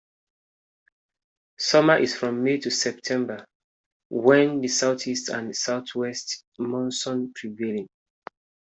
Summer 1.59 1.99
is 1.99 2.15
from 2.15 2.43
May 2.43 2.57
to 2.61 2.71
September, 2.71 3.45
when 4.09 4.59
the 4.59 4.67
southeast 4.67 5.29
and 5.29 5.55
southwest 5.55 6.43
monsoon 6.57 7.31
prevailing. 7.35 7.85